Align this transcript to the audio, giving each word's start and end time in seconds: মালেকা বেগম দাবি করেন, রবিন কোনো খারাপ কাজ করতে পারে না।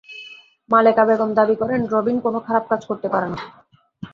মালেকা 0.69 1.03
বেগম 1.05 1.29
দাবি 1.33 1.55
করেন, 1.55 1.81
রবিন 1.93 2.17
কোনো 2.19 2.39
খারাপ 2.39 2.63
কাজ 2.71 2.81
করতে 2.89 3.07
পারে 3.13 3.27
না। 3.33 3.39